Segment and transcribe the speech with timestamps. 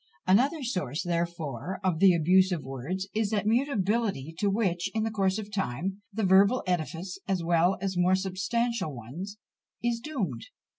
[0.25, 5.11] Another source, therefore, of the abuse of words, is that mutability to which, in the
[5.11, 9.37] course of time, the verbal edifice, as well as more substantial ones,
[9.83, 10.45] is doomed.